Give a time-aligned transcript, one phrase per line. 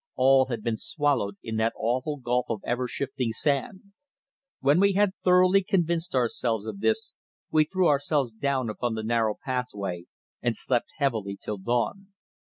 [0.15, 3.93] All had been swallowed in that awful gulf of ever shifting sand.
[4.59, 7.13] When we had thoroughly convinced ourselves of this
[7.51, 10.05] we threw ourselves down upon the narrow pathway,
[10.41, 12.13] and slept heavily till dawn.